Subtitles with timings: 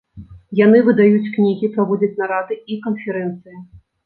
[0.59, 3.57] Яны выдаюць кнігі, праводзяць нарады і канферэнцыі.